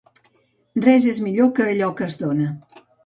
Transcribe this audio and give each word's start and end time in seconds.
Res 0.85 1.05
és 1.11 1.19
millor 1.27 1.51
que 1.59 1.67
allò 1.75 1.91
que 2.01 2.07
es 2.13 2.17
dóna. 2.23 2.49